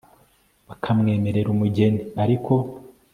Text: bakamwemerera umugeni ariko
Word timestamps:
bakamwemerera 0.67 1.47
umugeni 1.55 1.99
ariko 2.23 2.53